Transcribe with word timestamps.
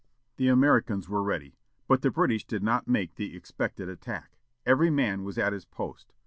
The 0.37 0.47
Americans 0.47 1.07
were 1.07 1.21
ready, 1.21 1.59
but 1.87 2.01
the 2.01 2.09
British 2.09 2.47
did 2.47 2.63
not 2.63 2.87
make 2.87 3.13
the 3.17 3.35
expected 3.35 3.87
attack. 3.87 4.39
Every 4.65 4.89
man 4.89 5.23
was 5.23 5.37
at 5.37 5.53
his 5.53 5.65
post. 5.65 6.11